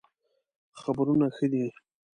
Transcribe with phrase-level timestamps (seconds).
[0.81, 1.65] خبرونه ښه دئ